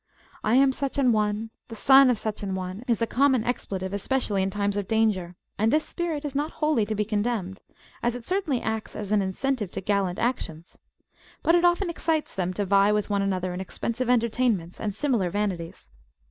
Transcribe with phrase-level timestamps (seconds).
[0.43, 3.93] I am such an one, the son of such an one, is a common expletive,
[3.93, 7.59] especially in times of danger; and this spirit is not wholly to be condemned,
[8.01, 10.79] as it certainly acts as an incentive to gallant actions.
[11.43, 15.29] But it often excites them to vie with one another in expensive entertainments and similar
[15.29, 15.91] vanities.